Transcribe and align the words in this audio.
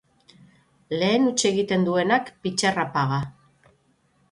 Lehen 1.01 1.27
huts 1.33 1.45
egiten 1.51 1.85
duenak, 1.89 2.33
pitxerra 2.47 2.89
paga. 2.99 3.23